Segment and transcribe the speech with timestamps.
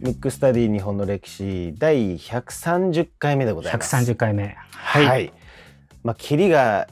[0.00, 3.96] ミックスタディ日本の歴史第130回目でございます。
[3.96, 4.56] 130回目。
[4.70, 5.00] は。
[5.00, 5.32] はいい。
[6.04, 6.86] まあ、キリが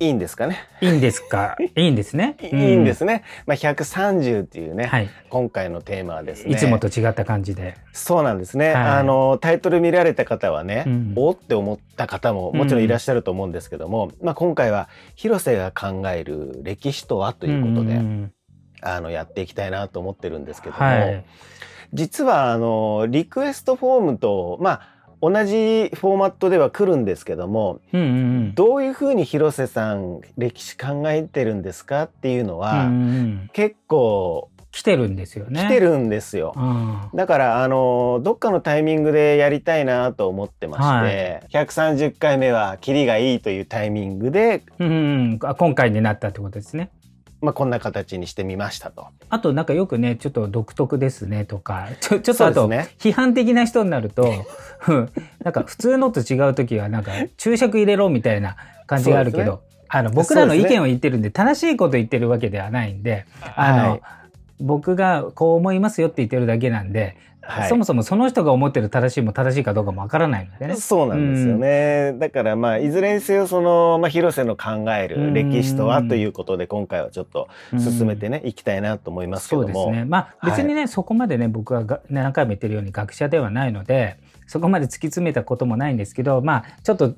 [0.00, 0.58] いいんですかね。
[0.80, 1.56] いいんですか？
[1.76, 2.36] いいんですね？
[2.42, 3.22] いいんですね。
[3.46, 5.08] まあ、130っていうね、はい。
[5.30, 6.52] 今回のテーマはですね。
[6.52, 7.74] いつもと違った感じで。
[7.92, 8.72] そうなんですね。
[8.72, 18.32] はいあの、タイトル見られた方はね、うんおって思った方ももちろんいらっしゃると思うんですけども、まあ、今回は広瀬が考える歴史とはということで、ん
[18.82, 21.24] あの、やっていきたいなと思ってるんですけども、はい。
[21.92, 24.93] 実はあのリクエストフォームとまあ
[25.30, 28.10] 同じフォーマットでは来るんですけどもうんうんう
[28.50, 28.54] ん。
[28.54, 35.60] どういうふうに広瀬さん歴史考えてるんですかっていうのは、うんうん結構来てるんですよね。
[35.60, 35.78] 来て。
[35.78, 36.52] るんですよ。
[36.56, 36.98] うん。
[37.14, 44.92] だからあのどっかのタイミングでやりたいなと思ってまして、130回目はキリがいいというタイミングで、うんう
[45.36, 45.38] ん。
[45.44, 46.90] あ今回になったってことですね。
[47.44, 49.06] まあ、こんな形にしてみましたと。
[49.28, 54.32] あとなんかよくね、ちょっと独特ですねとか、ちょちょっとあと、批判的な人になると、
[54.88, 55.12] う ん
[55.44, 64.00] なんか普通のと違う時はなんか注釈入れろみたいな感じがあるけど、あの僕らの意見を言ってるんで、正しいこと言ってるわけではないんで、あの、はい。
[64.60, 70.76] 僕がこう思いますよって言ってるだけなんで、はいそもそもその人が思ってる正しいも正しいかどうかもわからないのでね。
[70.76, 72.14] そうなんですよね。
[72.18, 79.68] だからまあいずれにせよその、まあ、広瀬の考える歴史とはということで今回はちょっと進めてね、いきたいなと思いますけども。
[79.68, 80.04] そうですね。
[80.04, 87.14] まあ別にね、そこまでね僕はが何回も言ってるように学者ではないのでそこまで突き詰めたこともないんですけどまあちょっと、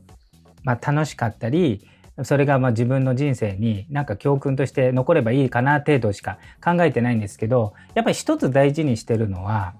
[0.62, 1.86] まあ、楽しかったり
[2.22, 9.74] それがまあ自分の人生になんか教訓として残ればいいかな程度しか考えてないんですけどやっぱり一つ大事にしてるのは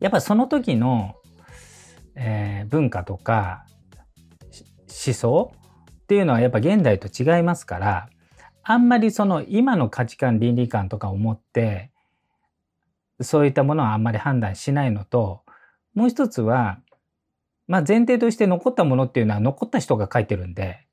[0.00, 1.14] やっぱその時の、
[2.14, 3.64] えー文化とか
[4.88, 5.52] 思想
[6.02, 8.08] っていうのはやっぱ現代と違いますから
[8.62, 11.90] あんまりその今の価値観倫理観とかを持って
[13.20, 15.42] そういったものはあんまり判断しないのと
[15.94, 16.78] もう一つは、
[17.66, 20.86] まあ、前提として残ったものっていうのは残った人が書いてるんで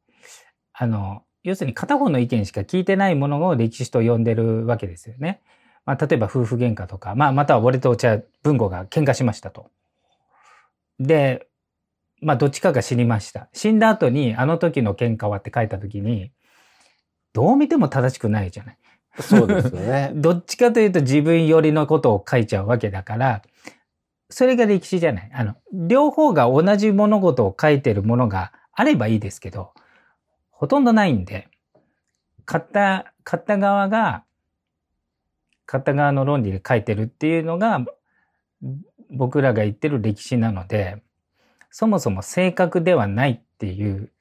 [0.73, 5.41] あの要するに片方の意見しか聞いてないものを歴史と呼んでるわけですよね。
[5.85, 9.69] まあ、例えば夫婦喧嘩とか、まあ、または俺とお茶文吾が喧嘩しましたと。
[10.99, 11.47] で、
[12.21, 13.49] まあ、どっちかが死にました。
[13.53, 16.31] 死んだ後にあの時の喧嘩はって書いた時に
[17.33, 18.77] どう見ても正しくないじゃない。
[19.19, 20.11] そうですよね。
[20.15, 23.41] どっちかというと自分寄りのことを書いちゃうわけだから、
[24.29, 25.31] それが歴史じゃない。
[25.33, 29.73] あの、両方が同じ物事を書いてるものがあればいいですけど、
[30.49, 31.49] ほとんどないんで、
[32.45, 34.23] 買った、買った側が、
[35.65, 37.85] 買った側の論理で書いてるっていうのが、
[39.09, 41.01] 僕らが言ってる歴史なので、
[41.69, 44.11] そもそも正確ではないっていう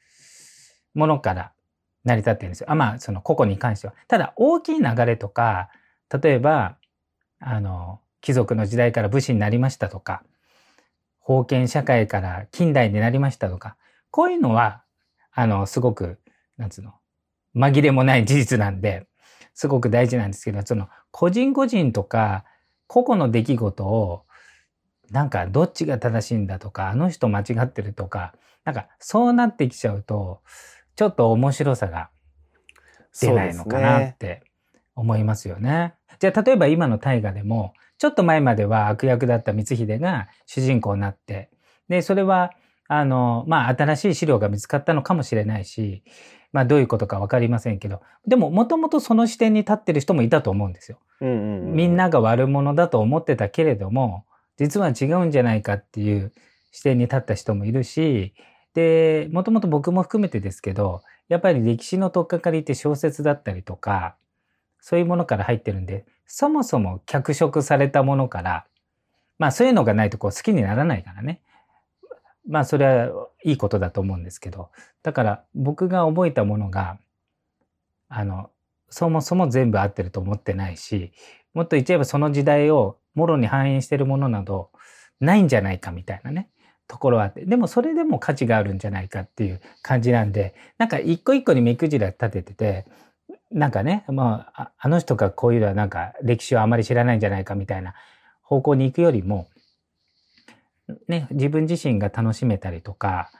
[0.94, 1.53] ものから
[2.04, 2.70] 成り立ってるんですよ。
[2.70, 3.94] あまあ、その個々に関しては。
[4.08, 5.70] ただ、大きい流れとか、
[6.22, 6.76] 例えば、
[7.41, 10.22] あの、貴族の時代から武士になりましたとか、
[11.24, 13.76] 封建社会から近代になりましたとか、
[14.10, 14.82] こういうのは、
[15.32, 16.19] あの、すごく、
[16.56, 16.94] なんつうの、
[17.56, 19.06] 紛れもない事実なんで、
[19.54, 22.45] すごく大事なんですけど、その、個人個人とか、
[22.89, 24.25] 個々の出来事を、
[25.11, 28.34] なんか、どっちが正しいんだとか、あの人間違ってるとか、
[28.65, 30.41] なんか、そうなってきちゃうと、
[30.97, 32.11] ちょっと面白さが
[33.21, 34.43] 出ないのかなって
[34.95, 35.95] 思いますよね。
[36.19, 41.51] じゃあ例えば今の大河でもちょっと前までは悪役だった光秀が主人公になって
[41.89, 42.53] でそれは
[42.94, 46.03] あのまあ新しい資料が見つかったのかもしれないし
[46.53, 50.98] まあどういうことか分かりませんけどでももともとその視点に立ってる人もいたと思うんですよ。
[51.75, 54.26] みんなが悪者だと思ってたけれども
[54.58, 56.32] 実は違うんじゃないかっていう
[56.70, 58.34] 視点に立った人もいるし
[58.75, 64.16] でもともと僕も含めてですけどやっぱり歴史の取っかかりって小説だったりとか
[64.80, 68.66] そういうものから入ってるんでそもそも脚色されたものから
[69.38, 71.41] まあそういうのがないとこう好きにならないからね
[72.48, 74.70] まあそれはいいことだと思うんですけど。
[75.03, 76.98] だから僕が覚えたものが
[78.08, 78.50] あの
[78.89, 81.12] そもそも全部合ってると思ってないし
[81.54, 84.71] もっと言っちゃえばその時代をもろに反映してるものなど
[85.21, 86.48] ないんじゃないかみたいなね。
[86.89, 87.44] ところはあって。
[87.47, 92.86] でもそれでも価値があるんじゃないかっていう感じなんでなんか一個一個に目くじら立ててて
[93.50, 97.95] なんかね、まあ、あの人がこういうのはなんか歴史をあまり知らないんじゃないかみたいな
[98.42, 99.48] 方向に行くよりも、
[101.09, 103.31] ね、自分自身が楽しめたりとか、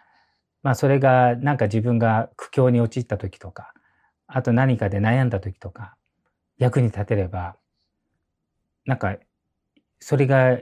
[0.63, 3.73] まあそれがなんか自分が苦境に陥った時とか、
[4.27, 5.97] あと何かで悩んだ時とか、
[6.59, 7.57] 役に立てれば、
[8.87, 9.17] なんか、
[10.01, 10.59] それが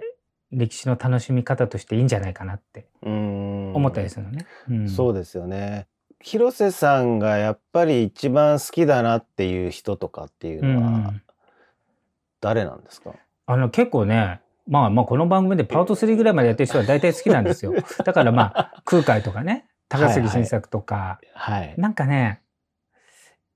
[0.50, 4.46] 歴史の楽しみ方としていいんじゃないかなってうん思ったりするのね。
[4.68, 5.86] うんそうですよね。
[6.20, 11.22] 広瀬さんがやっぱり一番好きだなっていう人とかっていうのはうん
[12.40, 13.14] 誰なんですか、
[13.46, 17.74] あの結構ね、まあまあこの番組でパート3ぐらいまでやってる人は大体好きなんですよ。
[18.06, 21.74] だからまあ空海とかね、高杉晋作とか、はい。
[21.76, 22.40] なんかね、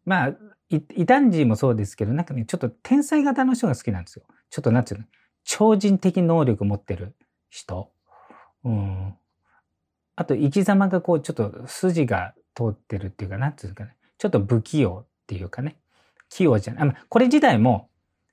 [0.05, 0.29] まあ、
[0.71, 4.25] い異端児もそうですけど、なんかね、ちょっと天才型の人が好きなんですよ。
[4.51, 5.05] ちょっとなんつうの、
[5.45, 7.15] 超人的能力持ってる
[7.49, 7.93] 人。
[8.65, 9.15] うん。
[10.17, 15.77] あと、生き様がこう、ちょっと筋が通ってるっていうか、なんつうのかね、ちょっと不器用っていうかね、
[16.29, 16.89] 器用じゃない。
[16.89, 17.89] あこれ自体も、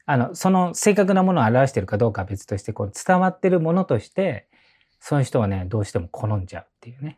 [0.05, 4.47] あの、その正確なものを表してるかどうかは別として、こう、伝わってるものとして、
[4.99, 7.17] そういう人はね、どうしても好んじゃうっていうね。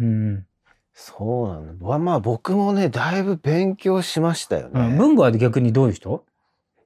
[0.00, 0.46] うん。
[0.94, 1.86] そうなんだ。
[1.86, 4.80] わまあ僕もね、だいぶ勉強しましたよね。
[4.80, 6.24] うん、文吾は逆にどういう人？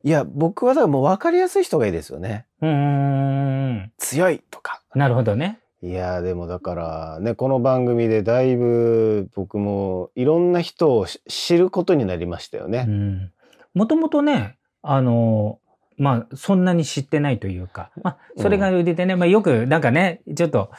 [0.02, 2.46] いや、僕はだからもう分かりやすい人がいいですよね。
[2.60, 3.92] うーん。
[3.98, 4.82] 強いとか。
[4.94, 5.60] なるほどね。
[5.82, 12.86] いや、でもだからね、この番組でだいぶ僕もいろんな人をし知ることになりましたよね。
[12.88, 13.32] うん。
[13.74, 15.58] もともとね、あの、
[15.96, 20.70] まあ、そんなに知ってないというか、まあ、それが売りでね、まあ、よく、なんかね、ちょっと、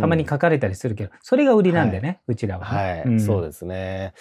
[0.00, 3.46] たまに書かれたりするけど、それが売りなんでね、うちらはね、はい、そうす。
[3.46, 4.12] ですね。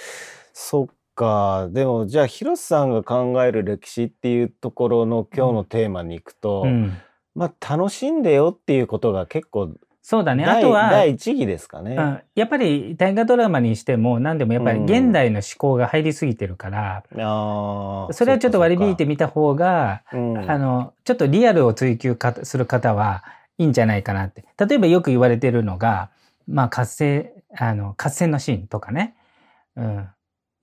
[0.53, 1.69] そっか。
[1.71, 6.97] でも、じゃあ、広瀬さんが考える歴史っていうところの今日のテーマに行くと、うん。
[7.33, 9.73] まあ、楽しんでよっていうことが結構
[10.09, 10.43] そうだね。
[10.43, 11.95] あ第,、とは、第一義ですかね。
[11.95, 18.11] うん、やっぱり大河ドラマにしても何でもやっぱり現代の思考が入りすぎてるから、ああ。
[18.13, 20.15] それはちょっと割り引いてみた方が、あ
[20.57, 23.23] の、ちょっとリアルを追求かする方は
[23.59, 24.45] いいんじゃないかなって。
[24.57, 26.09] 例えばよく言われてるのが、
[26.47, 29.13] まあ活性、あの、合戦のシーンとかね。
[29.75, 30.07] うん。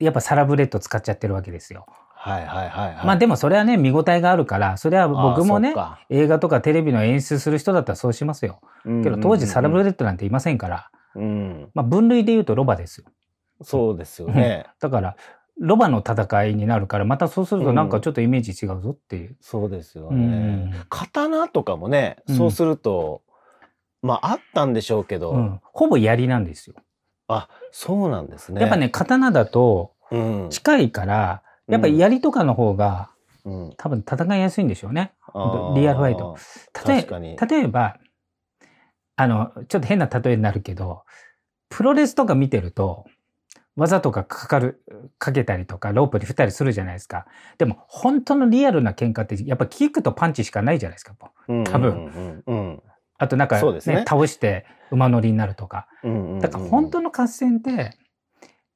[0.00, 1.86] やっぱサラブレッド使っちゃってるわけですよ。
[2.26, 3.06] はいはいはい、はい。
[3.06, 5.74] まあでもそれはね、見応えがあるから、それは僕もね
[6.10, 8.60] 映画とかテレビの演出する人だったらそうしますよ。
[8.84, 13.06] けど当時サラブレッドなんていませんから、うん、まあ分類で言うとロバですよ。
[13.62, 14.66] そうですよね。
[14.80, 15.16] だから、
[15.58, 19.36] ロバの戦いになるから、またそうするとなんかちょっとイメージ違うぞっていう。
[19.40, 20.26] そうですようね。
[20.26, 20.74] ん。
[20.88, 23.22] 刀とかもね、うんそうすると、
[24.02, 26.74] まああったんでしょうけど、うんほぼ槍なんですよ。
[27.28, 28.60] あ、そうなんですね。
[28.60, 33.10] やっぱね、、刀だとうん、近いから、やっぱり槍とかの方が
[33.46, 35.12] うん、多分戦いやすいんでしょうね。
[35.76, 36.36] リアルファイト。
[36.86, 37.96] 例え例えば、
[39.14, 41.04] あの、ちょっと変な例えになるけど、
[41.70, 43.06] プロレスとか見てると、
[43.76, 44.82] 技とかかかる、
[45.18, 47.26] かけたりとか、ロープに振ったりするじゃないですか。
[47.56, 51.14] でも、本当のリアルな喧嘩って、やっぱキックとパンチしかないじゃないですか。
[51.16, 52.82] 多分うんうん
[53.18, 55.86] あとなんか、そうですね倒して馬乗りになるとか。
[56.02, 57.96] うんうんうんだから本当の合戦って、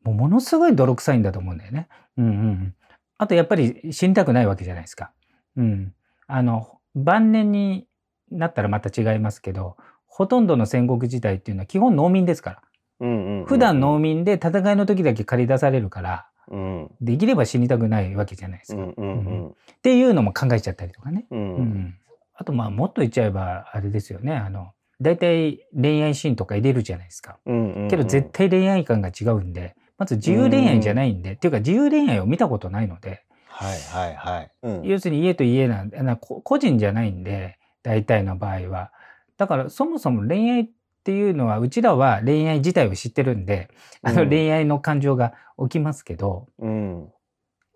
[0.03, 1.89] もうものすごい泥臭いんだと思うんだよね。
[2.17, 2.75] うんうんうん。
[3.19, 5.13] あとやっぱり死にたくないわけじゃないですか。
[5.57, 5.95] うん。
[6.27, 7.87] あの、晩年に
[8.31, 9.77] なったらまた違いますけど、
[10.07, 12.63] ほとんどの戦国時代っていうのは基本農民ですから。
[13.01, 18.83] うんうんうん普段農民で戦いの時だけ借り出されるから、うんできれば死にたくないわけじゃないですか。
[18.83, 21.27] うんうんっていうのも考えちゃったりとかね。
[21.31, 21.95] うんううんん。
[22.35, 24.35] あとまあもっと言っちゃえばあれですよね。
[24.35, 27.39] あの、大体恋愛シーンとか入れるじゃないですか。
[27.47, 34.51] うんうんけど絶対恋愛感が違うんで、まず自由恋愛じゃないんで、っていうか自由恋愛を見たことないので、はいはいはい。
[34.63, 38.93] うん要するに家と家なんで、なこ個人じゃないんで、大体の場合は。
[39.37, 40.69] だからそもそも恋愛っ
[41.05, 43.69] ていうのは、うちらは恋愛自体を知ってるんで、
[44.03, 47.13] あのうん恋愛の感情が起きますけど、うん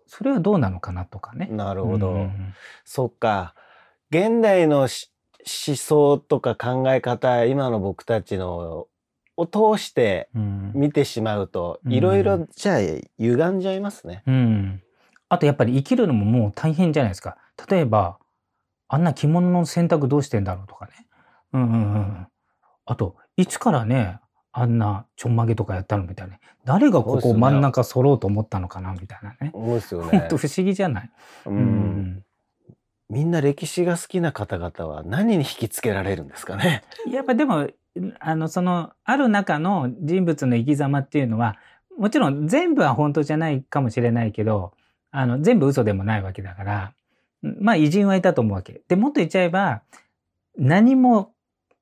[0.07, 1.47] それはどうなのかなとかね。
[1.51, 2.13] なるほど。
[2.13, 3.53] うんそっか。
[4.09, 5.11] 現代のし
[5.67, 8.87] 思想とか考え方、今の僕たちの
[9.37, 12.79] を通してうん見てしまうと、うんいろいろじゃあ
[13.17, 14.23] 歪んじゃいますね。
[14.27, 14.81] うん。
[15.29, 17.37] あとやっぱり生きるのももう大変じゃないですか。
[17.69, 18.17] 例えば、
[18.87, 20.91] あんな着物の選択どうしてんだろうとかね。
[21.53, 22.27] うんうんうん。
[22.85, 24.19] あと、いつからね、
[24.51, 26.39] あんなちょんまげとかやったのみたいなね。
[26.63, 29.51] 誰がここ真ん中揃うと思ったのかなみたいなね。
[29.53, 30.37] 思うですよほんねと。
[30.37, 31.11] 不思議じゃない、
[31.45, 32.23] ううんん。
[33.09, 36.83] みんな歴史が好きな方々は何に引きつけられるんですかね。
[37.11, 37.67] やっぱでも、
[38.19, 41.57] あの、その、ある中の人物の生き様っていうのは、
[41.97, 44.73] もちろん全部は本当じゃないかもしれないけど、
[45.11, 46.93] あの、全部嘘でもないわけだから、
[47.41, 48.81] まあ偉人はいたと思うわけ。
[48.87, 49.81] で、もっと言っちゃえば、
[50.57, 51.33] 何も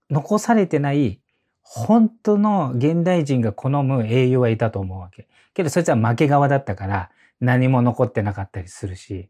[0.10, 1.20] 残されてない、
[1.62, 5.28] 本当の現代人が好む英雄はいたと思うわけ。
[5.54, 9.30] けどそいつは負け側だったから、何も残ってなかったりするし、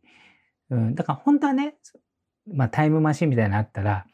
[0.69, 1.75] うん、だから本当はね、
[2.51, 4.05] まあタイムマシンみたいなのあったら、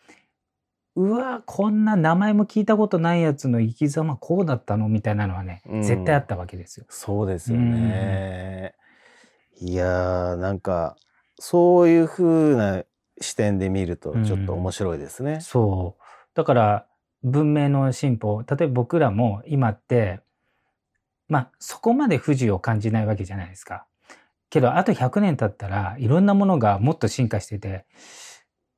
[1.00, 4.89] うわ、こんな名前も聞いたことないやつの生き様こうだったの？
[4.89, 6.86] みたいなのはね、うん絶対あったわけですよ。
[6.89, 8.75] そうですよね。
[9.62, 10.98] いやーなんか
[11.39, 12.84] そういう風な
[13.22, 15.39] 視点で見るとちょっと面白いですね。
[15.39, 16.03] そう。
[16.34, 16.86] だから、
[17.24, 20.20] 文明の進歩、例えば僕らも今って、
[21.29, 23.86] まあ、そこまで不自由を感じないわけじゃないですか。
[24.50, 27.86] けど、あと100年経ったら、いろんなものがもっと進化してて、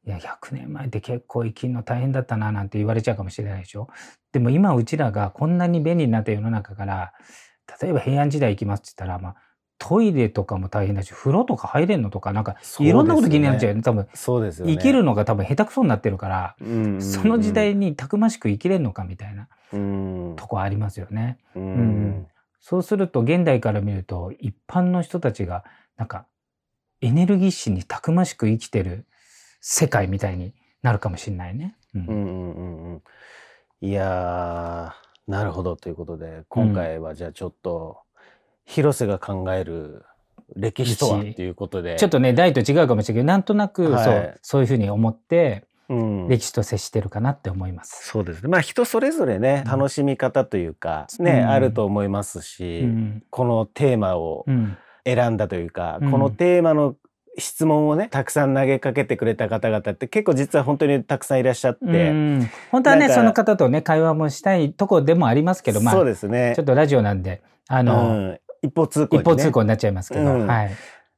[0.06, 3.88] いや、100年前って結構生きるの大変だったな、なんて言われちゃうかもしれないでしょ？
[4.32, 7.14] でも今、うちらがこんなに便利になった世の中から、
[7.82, 9.36] 例えば平安時代行きますって言ったら、まあ、
[9.78, 13.82] トイレとかも大変だし、風呂とか入れんのとか、なんか、いろんなこと気になっちゃうよね。
[13.82, 14.74] 多分、そうですよね。
[14.74, 21.38] 生きるのが多分下手くそになってるから、うんうんうんその時代にたくましく生きれるのかみたいなうんとこありますよね。
[21.56, 21.74] うん
[22.20, 22.28] ん
[22.60, 25.64] そうすると、現代から見ると、一般の人たちが、
[25.98, 26.28] なんか、
[27.02, 29.08] エネルギッシュにたくましく生きてる
[29.62, 31.76] 世界みたいになるかもしれないね。
[31.96, 32.02] うん。
[32.02, 33.02] うんうんうんうん。
[33.82, 38.00] いやーなるほどということで今回はじゃあちょっと、
[38.66, 40.04] 広瀬が考える
[40.56, 41.96] 歴史とはっていうことで。
[41.98, 44.04] ちょっとね、代と違うかもしれないけど、なんとなく、はい。
[44.04, 46.28] そう、そういうふうに思って、うん。
[46.28, 48.08] 歴史と接してるかなって思います。
[48.08, 48.50] そうですね。
[48.50, 49.72] まあ人それぞれねうん。
[49.72, 51.50] 楽しみ方というか、ね、うん。
[51.50, 53.24] あると思いますし、うん。
[53.30, 54.78] このテーマをうん。
[55.04, 56.12] 選んだというか、うん。
[56.12, 56.96] このテーマの
[57.38, 62.50] 質問をねたくさん投げかけてくれた方々って結構実は本当にたくさんいらっしゃって、うん。
[62.72, 66.56] 本当はね、その方とね、会話もしたいとこでもありますけど、まあ、そうちですね。
[66.58, 68.40] ょっとラジオなんで、あの、うん。
[68.62, 70.48] 一方通行に一ね方通行になっちゃいますけど、うん。
[70.48, 70.72] はい。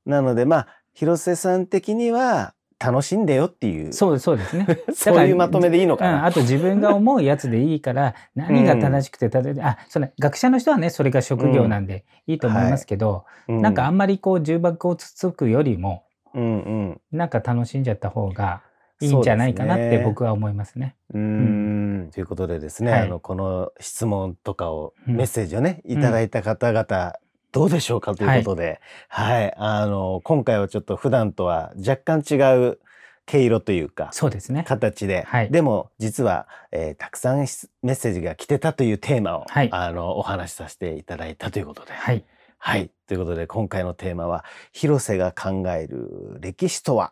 [0.06, 3.94] なのでまあ広瀬さん的には楽しんでよっていう。
[3.94, 4.68] そう、そうですね。
[4.94, 6.26] そういうまとめでいいのかうん、な。
[6.26, 16.04] あと自分が思うやつでいいから、 何が正しくて正しい、あ、その学者の人はね、それが職業なんでいいと思いますけど、うなんかあんまりこう重箱をつつくよりも、
[16.34, 16.48] うんう
[16.94, 17.02] ん。
[17.12, 18.62] なんか楽しんじゃった方が
[19.00, 20.96] いいんじゃないかなって僕は思いますね。
[21.14, 22.10] うーん。
[22.12, 23.02] ということでですね、はい。
[23.04, 25.16] あのこの質問とかを、うん。
[25.16, 27.14] メッセージをねいただいた方々、
[27.54, 32.36] どうでしょうかということで、はい、あの今回はちょっと普段とは若干違
[32.68, 32.80] う
[33.26, 34.66] 毛色というかそうですね。
[34.68, 42.26] 形で、はいでも実は、えーたくさんしメッセージが来てたというテーマを、はいあのお話しさせていただいたということで、はい。
[42.58, 42.90] はい。
[43.08, 47.12] ということで、今回のテーマは、広瀬が考える歴史とは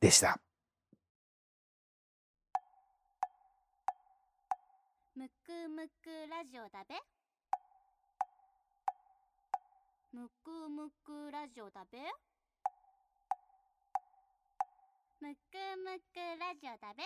[0.00, 0.38] でした。
[5.16, 7.13] むくむくラジオだべ
[10.14, 11.98] むくむくラジオだべ？
[15.20, 15.40] むく
[15.76, 17.02] むくラジオだべ？